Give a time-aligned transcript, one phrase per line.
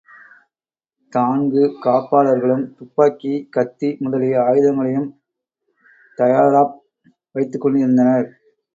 [1.13, 5.09] தான்கு காப்பாளர்களும் துப்பாக்கி, கத்தி முதலிய ஆயுதங்களையும்
[6.17, 6.75] தயாராப்
[7.35, 8.29] வைத்துக் கொண்டிருந்தனர்.